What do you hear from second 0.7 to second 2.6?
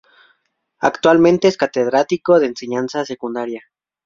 Actualmente es catedrático de